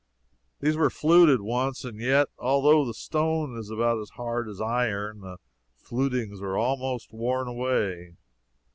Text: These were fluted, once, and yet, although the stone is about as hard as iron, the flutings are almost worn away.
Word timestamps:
These 0.61 0.77
were 0.77 0.89
fluted, 0.89 1.41
once, 1.41 1.85
and 1.85 1.99
yet, 1.99 2.29
although 2.39 2.83
the 2.85 2.93
stone 2.95 3.55
is 3.55 3.69
about 3.69 3.99
as 3.99 4.09
hard 4.15 4.49
as 4.49 4.59
iron, 4.59 5.19
the 5.21 5.37
flutings 5.77 6.41
are 6.41 6.57
almost 6.57 7.13
worn 7.13 7.47
away. 7.47 8.13